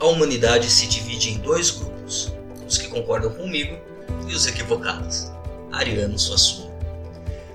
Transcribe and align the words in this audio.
a 0.00 0.06
humanidade 0.06 0.70
se 0.70 0.86
divide 0.86 1.30
em 1.30 1.38
dois 1.38 1.70
grupos: 1.70 2.32
os 2.66 2.78
que 2.78 2.88
concordam 2.88 3.32
comigo 3.32 3.78
e 4.28 4.34
os 4.34 4.46
equivocados. 4.46 5.30
Ariano 5.72 6.18
Suassuna. 6.18 6.72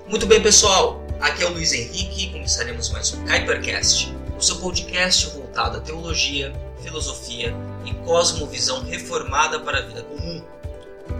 Muito 0.06 0.26
bem, 0.26 0.42
pessoal. 0.42 1.02
Aqui 1.20 1.42
é 1.42 1.46
o 1.46 1.52
Luiz 1.52 1.72
Henrique 1.72 2.24
e 2.24 2.32
começaremos 2.32 2.90
mais 2.90 3.12
um 3.14 3.24
Kuipercast, 3.24 4.14
o 4.36 4.42
seu 4.42 4.56
podcast 4.56 5.30
voltado 5.30 5.78
à 5.78 5.80
teologia, 5.80 6.52
filosofia 6.82 7.54
e 7.84 7.94
cosmovisão 8.04 8.84
reformada 8.84 9.60
para 9.60 9.78
a 9.78 9.82
vida 9.82 10.02
comum. 10.02 10.42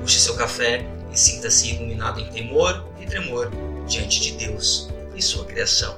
Puxe 0.01 0.21
seu 0.21 0.35
café 0.35 0.87
e 1.13 1.19
sinta-se 1.19 1.71
iluminado 1.71 2.21
em 2.21 2.29
temor 2.31 2.85
e 3.01 3.07
tremor 3.07 3.51
diante 3.87 4.21
de 4.21 4.33
Deus 4.33 4.89
e 5.15 5.23
sua 5.23 5.45
criação. 5.45 5.97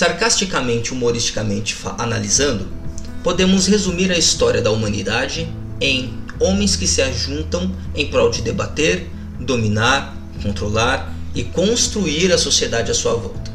Sarcasticamente, 0.00 0.94
humoristicamente 0.94 1.76
analisando, 1.98 2.66
podemos 3.22 3.66
resumir 3.66 4.10
a 4.10 4.16
história 4.16 4.62
da 4.62 4.70
humanidade 4.70 5.46
em 5.78 6.14
homens 6.38 6.74
que 6.74 6.86
se 6.86 7.02
ajuntam 7.02 7.70
em 7.94 8.10
prol 8.10 8.30
de 8.30 8.40
debater, 8.40 9.10
dominar, 9.38 10.16
controlar 10.42 11.14
e 11.34 11.44
construir 11.44 12.32
a 12.32 12.38
sociedade 12.38 12.90
à 12.90 12.94
sua 12.94 13.12
volta. 13.12 13.52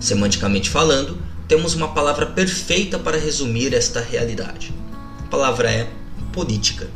Semanticamente 0.00 0.70
falando, 0.70 1.18
temos 1.46 1.74
uma 1.74 1.88
palavra 1.88 2.24
perfeita 2.24 2.98
para 2.98 3.18
resumir 3.18 3.74
esta 3.74 4.00
realidade. 4.00 4.72
A 5.18 5.28
palavra 5.28 5.70
é 5.70 5.86
política. 6.32 6.88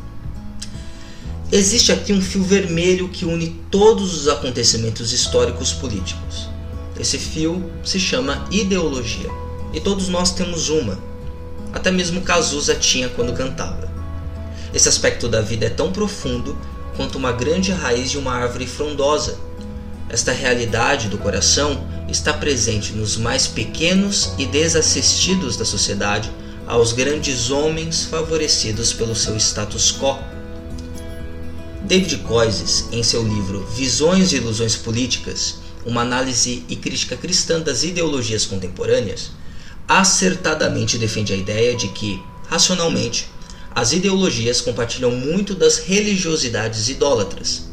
Existe 1.51 1.91
aqui 1.91 2.11
um 2.11 2.21
fio 2.23 2.43
vermelho 2.43 3.07
que 3.09 3.23
une 3.23 3.49
todos 3.69 4.19
os 4.19 4.27
acontecimentos 4.27 5.13
históricos 5.13 5.73
políticos 5.73 6.49
esse 6.99 7.17
fio 7.17 7.71
se 7.83 7.99
chama 7.99 8.45
ideologia. 8.51 9.29
E 9.73 9.79
todos 9.79 10.09
nós 10.09 10.31
temos 10.31 10.69
uma. 10.69 10.99
Até 11.71 11.91
mesmo 11.91 12.21
Cazuza 12.21 12.75
tinha 12.75 13.07
quando 13.07 13.33
cantava. 13.33 13.89
Esse 14.73 14.89
aspecto 14.89 15.27
da 15.27 15.41
vida 15.41 15.67
é 15.67 15.69
tão 15.69 15.91
profundo 15.91 16.57
quanto 16.97 17.17
uma 17.17 17.31
grande 17.31 17.71
raiz 17.71 18.11
de 18.11 18.17
uma 18.17 18.33
árvore 18.33 18.67
frondosa. 18.67 19.39
Esta 20.09 20.31
realidade 20.31 21.07
do 21.07 21.17
coração 21.17 21.87
está 22.09 22.33
presente 22.33 22.93
nos 22.93 23.15
mais 23.15 23.47
pequenos 23.47 24.33
e 24.37 24.45
desassistidos 24.45 25.55
da 25.55 25.63
sociedade, 25.63 26.31
aos 26.67 26.91
grandes 26.91 27.49
homens 27.49 28.05
favorecidos 28.05 28.91
pelo 28.91 29.15
seu 29.15 29.35
status 29.37 29.91
quo. 29.91 30.19
David 31.83 32.17
Coises, 32.17 32.87
em 32.91 33.01
seu 33.01 33.23
livro 33.23 33.65
Visões 33.75 34.31
e 34.31 34.35
Ilusões 34.35 34.75
Políticas, 34.75 35.55
uma 35.89 36.01
análise 36.01 36.63
e 36.69 36.75
crítica 36.75 37.17
cristã 37.17 37.59
das 37.59 37.83
ideologias 37.83 38.45
contemporâneas, 38.45 39.31
acertadamente 39.87 40.97
defende 40.97 41.33
a 41.33 41.35
ideia 41.35 41.75
de 41.75 41.87
que, 41.89 42.21
racionalmente, 42.47 43.27
as 43.73 43.91
ideologias 43.91 44.61
compartilham 44.61 45.11
muito 45.11 45.55
das 45.55 45.79
religiosidades 45.79 46.89
idólatras. 46.89 47.69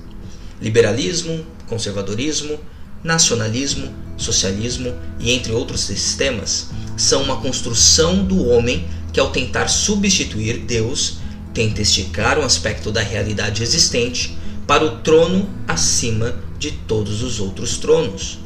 Liberalismo, 0.60 1.44
conservadorismo, 1.66 2.58
nacionalismo, 3.04 3.92
socialismo 4.16 4.94
e 5.20 5.30
entre 5.30 5.52
outros 5.52 5.82
sistemas 5.82 6.68
são 6.96 7.22
uma 7.22 7.40
construção 7.40 8.24
do 8.24 8.48
homem 8.48 8.88
que, 9.12 9.20
ao 9.20 9.30
tentar 9.30 9.68
substituir 9.68 10.58
Deus, 10.60 11.18
tenta 11.52 11.82
esticar 11.82 12.38
um 12.38 12.42
aspecto 12.42 12.90
da 12.90 13.02
realidade 13.02 13.62
existente 13.62 14.36
para 14.66 14.84
o 14.84 14.98
trono 14.98 15.48
acima 15.68 16.45
de 16.58 16.70
todos 16.70 17.22
os 17.22 17.40
outros 17.40 17.78
tronos. 17.78 18.38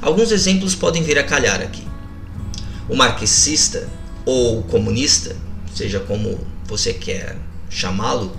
Alguns 0.00 0.32
exemplos 0.32 0.74
podem 0.74 1.02
vir 1.02 1.18
a 1.18 1.24
calhar 1.24 1.60
aqui. 1.60 1.86
O 2.88 2.96
marxista 2.96 3.88
ou 4.24 4.62
comunista, 4.64 5.36
seja 5.74 6.00
como 6.00 6.38
você 6.66 6.92
quer 6.92 7.36
chamá-lo, 7.70 8.32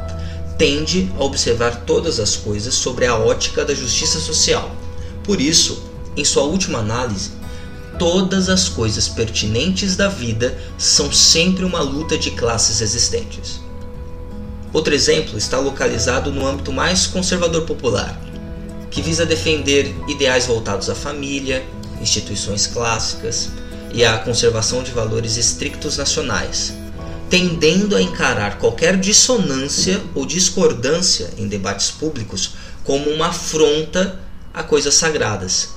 tende 0.58 1.12
a 1.18 1.24
observar 1.24 1.84
todas 1.86 2.20
as 2.20 2.36
coisas 2.36 2.74
sobre 2.74 3.06
a 3.06 3.16
ótica 3.16 3.66
da 3.66 3.74
justiça 3.74 4.20
social. 4.20 4.76
Por 5.24 5.42
isso, 5.42 5.84
em 6.16 6.24
sua 6.24 6.44
última 6.44 6.80
análise, 6.80 7.32
todas 7.98 8.50
as 8.50 8.70
coisas 8.70 9.08
pertinentes 9.08 9.96
da 9.96 10.08
vida 10.08 10.58
são 10.78 11.12
sempre 11.12 11.66
uma 11.66 11.82
luta 11.82 12.18
de 12.18 12.32
classes 12.32 12.82
existentes. 12.82 13.62
Outro 14.72 14.94
exemplo 14.94 15.38
está 15.38 15.60
localizado 15.60 16.32
no 16.32 16.46
âmbito 16.46 16.72
mais 16.72 17.06
conservador 17.06 17.64
popular, 17.64 18.20
que 18.94 19.02
visa 19.02 19.26
defender 19.26 19.94
ideais 20.08 20.46
voltados 20.46 20.88
à 20.88 20.94
família, 20.94 21.66
instituições 22.00 22.68
clássicas 22.68 23.50
e 23.92 24.06
à 24.06 24.20
conservação 24.20 24.84
de 24.84 24.92
valores 24.92 25.36
estrictos 25.36 25.98
nacionais, 25.98 26.74
tendendo 27.28 27.96
a 27.96 28.02
encarar 28.02 28.60
qualquer 28.60 28.96
dissonância 28.98 30.00
ou 30.14 30.28
discordância 30.28 31.32
em 31.38 31.48
debates 31.48 31.90
públicos 31.90 32.52
como 32.84 33.10
uma 33.10 33.30
afronta 33.30 34.20
a 34.54 34.62
coisas 34.62 34.94
sagradas, 34.94 35.70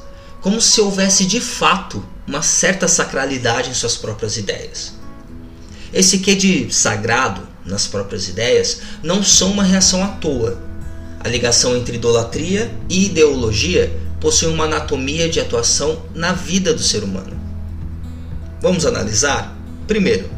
como 0.43 0.60
se 0.60 0.78
houvesse 0.82 1.25
de 1.25 1.41
fato 1.41 2.05
uma 2.26 2.43
certa 2.43 2.87
sacralidade 2.87 3.71
em 3.71 3.75
suas 3.75 3.97
próprias 3.97 4.37
ideias. 4.37 4.93
Esse 5.91 6.19
que 6.19 6.34
de 6.34 6.72
sagrado 6.75 7.49
nas 7.65 7.87
próprias 7.87 8.28
ideias 8.28 8.81
não 9.03 9.22
são 9.22 9.53
uma 9.53 9.62
reação 9.62 10.05
à 10.05 10.09
toa, 10.09 10.66
a 11.21 11.28
ligação 11.28 11.77
entre 11.77 11.97
idolatria 11.97 12.71
e 12.88 13.06
ideologia 13.06 13.93
possui 14.21 14.49
uma 14.49 14.65
anatomia 14.65 15.28
de 15.28 15.41
atuação 15.41 16.03
na 16.15 16.32
vida 16.32 16.72
do 16.72 16.82
ser 16.82 17.03
humano. 17.03 17.38
Vamos 18.60 18.87
analisar? 18.87 19.56
Primeiro, 19.87 20.28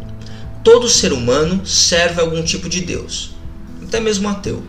todo 0.62 0.88
ser 0.88 1.12
humano 1.12 1.64
serve 1.66 2.20
algum 2.20 2.42
tipo 2.42 2.68
de 2.68 2.80
Deus, 2.80 3.34
até 3.82 4.00
mesmo 4.00 4.28
ateu, 4.28 4.62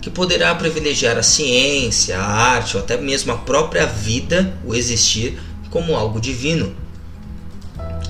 que 0.00 0.08
poderá 0.08 0.54
privilegiar 0.54 1.18
a 1.18 1.22
ciência, 1.22 2.18
a 2.18 2.24
arte 2.24 2.76
ou 2.76 2.82
até 2.82 2.96
mesmo 2.96 3.32
a 3.32 3.38
própria 3.38 3.86
vida, 3.86 4.56
o 4.64 4.74
existir, 4.74 5.38
como 5.70 5.96
algo 5.96 6.20
divino. 6.20 6.74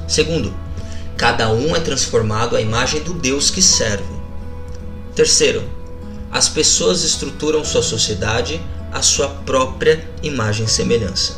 Segundo, 0.07 0.55
cada 1.17 1.51
um 1.51 1.75
é 1.75 1.81
transformado 1.81 2.57
à 2.57 2.61
imagem 2.61 3.03
do 3.03 3.15
Deus 3.15 3.51
que 3.51 3.63
serve. 3.63 4.05
Terceiro, 5.15 5.63
as 6.33 6.49
pessoas 6.49 7.05
estruturam 7.05 7.63
sua 7.63 7.83
sociedade 7.83 8.59
à 8.91 9.03
sua 9.03 9.29
própria 9.29 10.09
imagem 10.23 10.65
e 10.65 10.69
semelhança. 10.69 11.37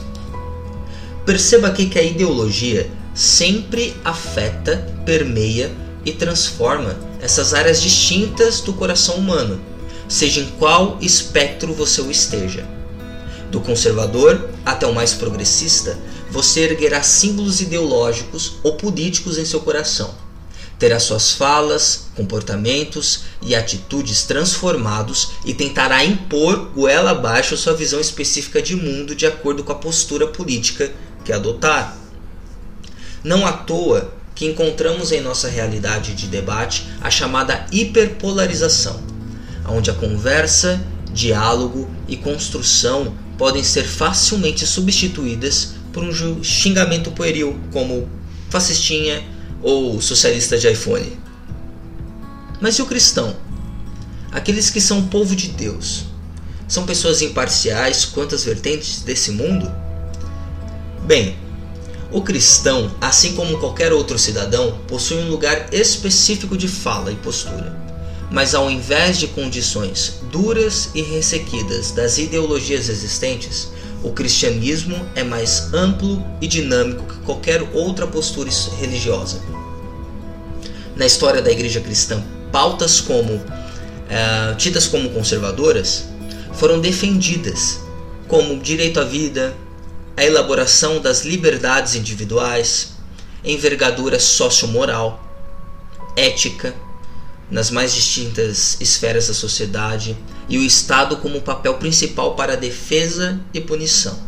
Perceba 1.27 1.67
aqui 1.67 1.87
que 1.87 1.99
a 1.99 2.03
ideologia 2.03 2.89
sempre 3.13 3.97
afeta, 4.05 4.87
permeia 5.05 5.73
e 6.05 6.13
transforma 6.13 6.97
essas 7.21 7.53
áreas 7.53 7.83
distintas 7.83 8.61
do 8.61 8.73
coração 8.73 9.17
humano, 9.17 9.61
seja 10.09 10.41
em 10.41 10.47
qual 10.59 10.99
espectro 11.01 11.75
você 11.75 12.01
o 12.01 12.11
esteja. 12.11 12.65
Do 13.51 13.61
conservador 13.61 14.49
até 14.65 14.87
o 14.87 14.95
mais 14.95 15.13
progressista, 15.13 15.99
você 16.31 16.61
erguerá 16.61 17.03
símbolos 17.03 17.61
ideológicos 17.61 18.57
ou 18.63 18.77
políticos 18.77 19.39
em 19.39 19.45
seu 19.45 19.61
coração 19.61 20.24
terá 20.79 20.99
suas 20.99 21.33
falas, 21.33 22.09
comportamentos 22.15 23.25
e 23.43 23.55
atitudes 23.55 24.25
transformados 24.25 25.33
e 25.45 25.55
tentará 25.55 26.05
impor 26.05 26.71
goela 26.75 27.13
abaixo 27.13 27.57
sua 27.57 27.75
visão 27.75 28.01
específica 28.01 28.61
de 28.61 28.75
mundo 28.75 29.15
de 29.15 29.27
acordo 29.27 29.63
com 29.63 29.73
a 29.73 29.77
postura 29.77 30.27
política 30.27 30.93
que 31.25 31.33
adotar. 31.33 31.97
Não 33.23 33.47
à 33.47 33.53
toa 33.53 34.13
que 34.35 34.47
encontramos 34.47 35.13
em 35.13 35.21
nossa 35.21 35.49
realidade 35.49 36.15
de 36.15 36.27
debate 36.27 36.87
a 37.01 37.11
chamada 37.11 37.67
hiperpolarização, 37.71 39.01
onde 39.69 39.91
a 39.91 39.95
conversa, 39.95 40.85
diálogo 41.13 41.89
e 42.09 42.17
construção 42.17 43.15
podem 43.39 43.63
ser 43.63 43.85
facilmente 43.85 44.67
substituídas 44.67 45.75
por 45.93 46.03
um 46.03 46.43
xingamento 46.43 47.13
pueril 47.13 47.59
como 47.73 48.09
fascistinha, 48.51 49.25
ou 49.65 49.99
socialista 50.01 50.59
de 50.59 50.71
iPhone. 50.71 51.19
Mas 52.61 52.77
e 52.77 52.83
o 52.83 52.87
cristão? 52.87 53.35
Aqueles 54.31 54.69
que 54.69 54.81
são 54.81 55.07
povo 55.09 55.35
de 55.35 55.49
Deus. 55.49 56.05
São 56.69 56.85
pessoas 56.85 57.23
imparciais 57.23 58.05
quanto 58.05 58.35
às 58.35 58.45
vertentes 58.45 59.01
desse 59.01 59.31
mundo? 59.31 59.73
Bem, 61.05 61.37
o 62.13 62.21
cristão, 62.21 62.95
assim 63.01 63.35
como 63.35 63.59
qualquer 63.59 63.93
outro 63.93 64.19
cidadão, 64.19 64.79
possui 64.87 65.17
um 65.19 65.31
lugar 65.31 65.73
específico 65.73 66.57
de 66.57 66.69
fala 66.69 67.11
e 67.11 67.17
postura. 67.17 67.75
Mas 68.31 68.55
ao 68.55 68.71
invés 68.71 69.19
de 69.19 69.29
condições 69.29 70.21
duras 70.31 70.91
e 70.95 71.03
ressequidas 71.03 71.91
das 71.91 72.19
ideologias 72.19 72.89
existentes, 72.89 73.69
o 74.03 74.11
cristianismo 74.11 74.97
é 75.15 75.23
mais 75.25 75.73
amplo 75.73 76.23
e 76.41 76.47
dinâmico 76.47 77.05
que 77.07 77.21
qualquer 77.21 77.63
outra 77.73 78.07
postura 78.07 78.51
religiosa. 78.79 79.54
Na 80.97 81.07
história 81.07 81.43
da 81.43 81.51
igreja 81.51 81.81
cristã, 81.81 82.23
pautas 82.53 83.01
como 83.01 83.43
é, 84.09 84.55
tidas 84.55 84.87
como 84.87 85.11
conservadoras 85.11 86.05
foram 86.55 86.81
defendidas, 86.81 87.81
como 88.29 88.61
direito 88.61 89.01
à 89.01 89.05
vida, 89.05 89.55
a 90.17 90.25
elaboração 90.25 91.01
das 91.01 91.25
liberdades 91.25 91.97
individuais, 91.97 92.93
envergadura 93.45 94.21
sociomoral, 94.21 95.21
ética, 96.17 96.75
nas 97.51 97.71
mais 97.71 97.93
distintas 97.93 98.77
esferas 98.81 99.29
da 99.29 99.35
sociedade 99.35 100.17
e 100.49 100.59
o 100.59 100.63
Estado 100.65 101.17
como 101.19 101.43
papel 101.43 101.75
principal 101.75 102.35
para 102.35 102.55
a 102.55 102.57
defesa 102.57 103.41
e 103.53 103.61
punição. 103.61 104.19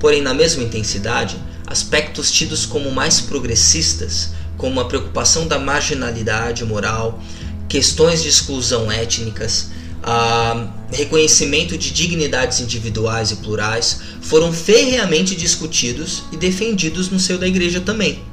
Porém, 0.00 0.22
na 0.22 0.34
mesma 0.34 0.62
intensidade, 0.62 1.36
aspectos 1.66 2.30
tidos 2.30 2.64
como 2.66 2.90
mais 2.90 3.20
progressistas, 3.20 4.30
como 4.64 4.80
a 4.80 4.86
preocupação 4.86 5.46
da 5.46 5.58
marginalidade 5.58 6.64
moral, 6.64 7.20
questões 7.68 8.22
de 8.22 8.30
exclusão 8.30 8.90
étnicas, 8.90 9.66
a 10.02 10.68
reconhecimento 10.90 11.76
de 11.76 11.90
dignidades 11.90 12.60
individuais 12.60 13.30
e 13.30 13.36
plurais, 13.36 14.00
foram 14.22 14.50
ferreamente 14.54 15.36
discutidos 15.36 16.22
e 16.32 16.38
defendidos 16.38 17.10
no 17.10 17.20
seio 17.20 17.38
da 17.38 17.46
igreja 17.46 17.78
também. 17.78 18.24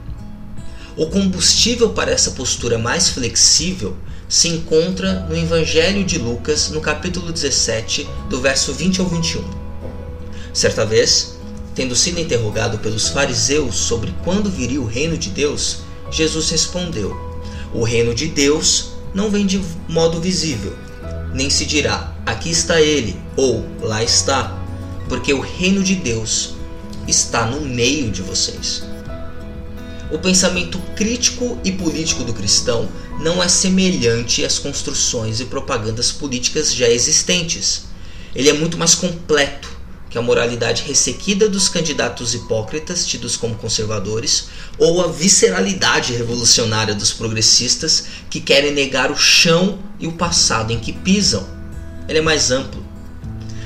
O 0.96 1.08
combustível 1.08 1.90
para 1.90 2.12
essa 2.12 2.32
postura 2.32 2.78
mais 2.78 3.10
flexível 3.10 3.98
se 4.30 4.48
encontra 4.48 5.28
no 5.30 5.36
Evangelho 5.36 6.06
de 6.06 6.18
Lucas, 6.18 6.70
no 6.70 6.80
capítulo 6.80 7.34
17, 7.34 8.08
do 8.30 8.40
verso 8.40 8.72
20 8.72 9.02
ao 9.02 9.08
21. 9.08 9.44
Certa 10.54 10.86
vez, 10.86 11.38
tendo 11.76 11.94
sido 11.94 12.22
interrogado 12.22 12.78
pelos 12.78 13.10
fariseus 13.10 13.76
sobre 13.76 14.16
quando 14.24 14.50
viria 14.50 14.80
o 14.80 14.86
reino 14.86 15.18
de 15.18 15.30
Deus, 15.30 15.91
Jesus 16.12 16.50
respondeu: 16.50 17.16
O 17.74 17.84
reino 17.84 18.14
de 18.14 18.28
Deus 18.28 18.92
não 19.14 19.32
vem 19.32 19.46
de 19.46 19.62
modo 19.88 20.20
visível, 20.20 20.76
nem 21.34 21.50
se 21.50 21.66
dirá: 21.66 22.14
aqui 22.26 22.52
está 22.52 22.82
ele 22.82 23.20
ou 23.38 23.66
lá 23.82 24.04
está, 24.04 24.58
porque 25.08 25.34
o 25.34 25.40
reino 25.40 25.82
de 25.82 25.96
Deus 25.96 26.56
está 27.08 27.46
no 27.46 27.62
meio 27.62 28.12
de 28.12 28.22
vocês. 28.22 28.84
O 30.12 30.20
pensamento 30.20 30.78
crítico 30.96 31.58
e 31.64 31.72
político 31.72 32.26
do 32.26 32.34
cristão 32.34 32.90
não 33.22 33.42
é 33.42 33.48
semelhante 33.48 34.44
às 34.44 34.60
construções 34.60 35.40
e 35.40 35.46
propagandas 35.46 36.12
políticas 36.12 36.74
já 36.74 36.90
existentes. 36.90 37.86
Ele 38.36 38.50
é 38.50 38.54
muito 38.54 38.78
mais 38.78 38.94
completo 38.94 39.71
que 40.12 40.18
a 40.18 40.22
moralidade 40.22 40.84
ressequida 40.86 41.48
dos 41.48 41.70
candidatos 41.70 42.34
hipócritas 42.34 43.08
tidos 43.08 43.38
como 43.38 43.56
conservadores 43.56 44.50
ou 44.78 45.02
a 45.02 45.08
visceralidade 45.08 46.12
revolucionária 46.12 46.94
dos 46.94 47.14
progressistas 47.14 48.04
que 48.30 48.42
querem 48.42 48.74
negar 48.74 49.10
o 49.10 49.16
chão 49.16 49.80
e 49.98 50.08
o 50.08 50.12
passado 50.12 50.74
em 50.74 50.80
que 50.80 50.92
pisam. 50.92 51.48
Ele 52.10 52.20
é 52.20 52.22
mais 52.22 52.52
amplo. 52.52 52.86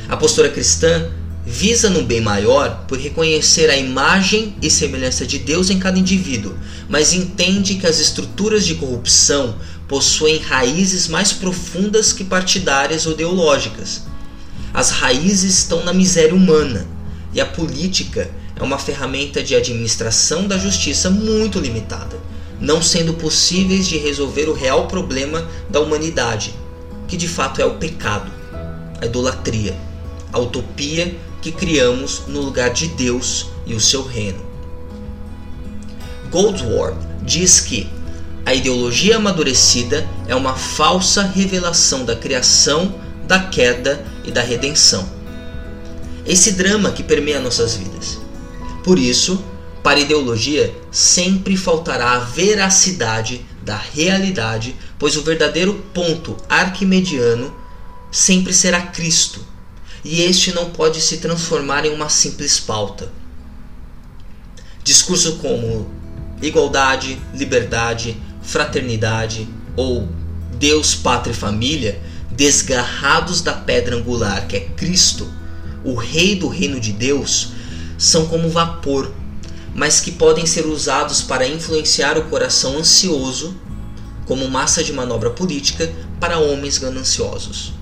A 0.08 0.16
postura 0.16 0.50
cristã 0.50 1.10
visa 1.44 1.90
no 1.90 2.04
bem 2.04 2.22
maior 2.22 2.86
por 2.88 3.00
reconhecer 3.00 3.72
a 3.72 3.78
imagem 3.78 4.56
e 4.62 4.70
semelhança 4.70 5.26
de 5.26 5.40
Deus 5.40 5.72
em 5.72 5.80
cada 5.80 5.98
indivíduo, 5.98 6.56
mas 6.88 7.12
entende 7.12 7.76
que 7.76 7.88
as 7.88 8.00
estruturas 8.00 8.68
de 8.68 8.76
corrupção 8.76 9.58
possuem 9.88 10.38
raízes 10.38 11.08
mais 11.08 11.34
profundas 11.34 12.14
que 12.14 12.24
partidárias 12.24 13.08
ou 13.08 13.14
ideológicas. 13.14 14.04
As 14.76 14.90
raízes 14.90 15.58
estão 15.60 15.86
na 15.86 15.94
miséria 15.94 16.36
humana 16.36 16.86
e 17.34 17.40
a 17.40 17.46
política 17.46 18.30
é 18.58 18.62
uma 18.62 18.78
ferramenta 18.78 19.42
de 19.42 19.56
administração 19.56 20.50
da 20.50 20.58
justiça 20.58 21.10
muito 21.10 21.60
limitada, 21.60 22.20
não 22.60 22.82
sendo 22.82 23.14
possíveis 23.14 23.88
de 23.88 23.98
resolver 23.98 24.50
o 24.50 24.54
real 24.54 24.86
problema 24.86 25.48
da 25.70 25.80
humanidade, 25.80 26.54
que 27.08 27.16
de 27.16 27.26
fato 27.26 27.62
é 27.62 27.66
o 27.66 27.76
pecado, 27.76 28.30
a 29.02 29.06
idolatria, 29.06 29.74
a 30.34 30.40
utopia 30.40 31.16
que 31.42 31.54
criamos 31.54 32.24
no 32.28 32.42
lugar 32.42 32.72
de 32.72 32.88
Deus 32.88 33.48
e 33.66 33.74
o 33.74 33.80
seu 33.80 34.06
reino. 34.06 34.44
Goldsworth 36.30 36.98
diz 37.24 37.62
que 37.62 37.88
a 38.46 38.54
ideologia 38.54 39.16
amadurecida 39.16 40.06
é 40.28 40.36
uma 40.36 40.54
falsa 40.54 41.24
revelação 41.24 42.04
da 42.04 42.14
criação, 42.14 43.05
da 43.28 43.40
queda 43.40 44.06
e 44.24 44.32
da 44.32 44.42
redenção. 44.42 45.08
Esse 46.26 46.54
drama 46.54 46.92
que 46.92 47.04
permeia 47.04 47.40
nossas 47.40 47.76
vidas. 47.76 48.20
Por 48.84 48.98
isso, 48.98 49.44
para 49.84 50.00
a 50.00 50.02
ideologia 50.02 50.76
sempre 50.92 51.56
faltará 51.56 52.14
a 52.14 52.20
veracidade 52.20 53.46
da 53.62 53.78
realidade, 53.78 54.76
pois 54.98 55.16
o 55.18 55.22
verdadeiro 55.22 55.86
ponto 55.94 56.38
arquimediano 56.50 57.54
sempre 58.12 58.54
será 58.54 58.82
Cristo 58.82 59.56
e 60.06 60.22
este 60.22 60.54
não 60.54 60.70
pode 60.70 61.02
se 61.02 61.18
transformar 61.18 61.84
em 61.84 61.92
uma 61.92 62.10
simples 62.10 62.60
pauta. 62.60 63.12
Discurso 64.84 65.38
como 65.38 65.90
igualdade, 66.40 67.20
liberdade, 67.34 68.16
fraternidade 68.44 69.48
ou 69.76 70.08
Deus, 70.60 70.94
pátria 70.94 71.34
e 71.34 71.36
família, 71.36 72.00
desgarrados 72.36 73.42
da 73.42 73.54
pedra 73.54 73.96
angular 73.96 74.48
que 74.48 74.56
é 74.56 74.60
Cristo, 74.62 75.28
o 75.84 75.96
Rei 75.96 76.36
do 76.36 76.48
reino 76.48 76.80
de 76.80 76.92
Deus, 76.92 77.50
são 77.98 78.26
como 78.26 78.50
vapor, 78.50 79.12
mas 79.74 80.00
que 80.00 80.12
podem 80.12 80.46
ser 80.46 80.66
usados 80.66 81.22
para 81.22 81.48
influenciar 81.48 82.18
o 82.18 82.26
coração 82.26 82.78
ansioso, 82.78 83.56
como 84.26 84.50
massa 84.50 84.84
de 84.84 84.92
manobra 84.92 85.30
política 85.30 85.92
para 86.20 86.40
homens 86.40 86.78
gananciosos. 86.78 87.74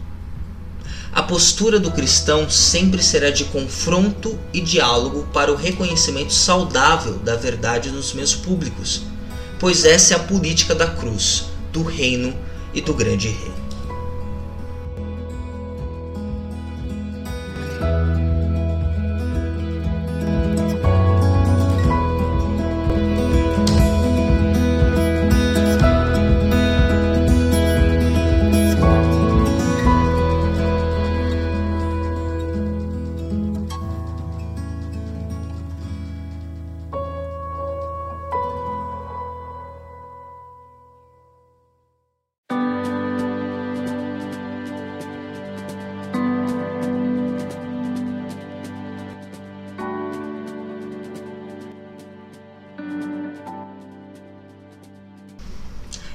A 1.14 1.22
postura 1.22 1.80
do 1.80 1.92
cristão 1.92 2.50
sempre 2.50 3.02
será 3.02 3.30
de 3.30 3.46
confronto 3.46 4.38
e 4.52 4.60
diálogo 4.60 5.28
para 5.32 5.52
o 5.52 5.56
reconhecimento 5.56 6.34
saudável 6.34 7.20
da 7.20 7.36
verdade 7.36 7.92
nos 7.92 8.14
meios 8.14 8.34
públicos, 8.34 9.04
pois 9.60 9.86
essa 9.86 10.16
é 10.16 10.18
a 10.18 10.20
política 10.20 10.74
da 10.74 10.88
cruz, 10.88 11.46
do 11.72 11.84
reino 11.84 12.36
e 12.74 12.82
do 12.82 12.96
grande 12.96 13.28
rei. 13.28 13.63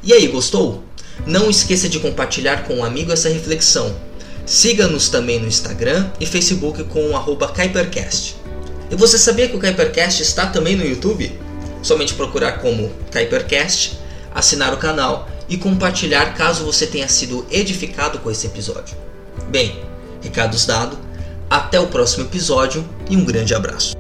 E 0.08 0.12
aí, 0.14 0.26
gostou? 0.26 0.82
Não 1.26 1.50
esqueça 1.50 1.86
de 1.86 2.00
compartilhar 2.00 2.64
com 2.64 2.76
um 2.76 2.82
amigo 2.82 3.12
essa 3.12 3.28
reflexão. 3.28 3.94
Siga-nos 4.46 5.10
também 5.10 5.38
no 5.38 5.46
Instagram 5.46 6.10
e 6.18 6.24
Facebook 6.24 6.82
com 6.84 7.10
o 7.10 7.36
Kuipercast. 7.36 8.34
E 8.90 8.96
você 8.96 9.18
sabia 9.18 9.46
que 9.48 9.56
o 9.56 9.60
Kuipercast 9.60 10.22
está 10.22 10.46
também 10.46 10.76
no 10.76 10.86
YouTube? 10.86 11.38
Somente 11.82 12.14
procurar 12.14 12.52
como 12.52 12.90
Kuipercast, 13.12 13.98
assinar 14.34 14.72
o 14.72 14.78
canal 14.78 15.28
e 15.46 15.58
compartilhar 15.58 16.34
caso 16.34 16.64
você 16.64 16.86
tenha 16.86 17.06
sido 17.06 17.46
edificado 17.50 18.18
com 18.20 18.30
esse 18.30 18.46
episódio. 18.46 18.96
Bem, 19.50 19.78
recados 20.22 20.64
dados, 20.64 20.98
até 21.50 21.78
o 21.78 21.88
próximo 21.88 22.24
episódio 22.24 22.82
e 23.10 23.14
um 23.14 23.26
grande 23.26 23.54
abraço. 23.54 23.97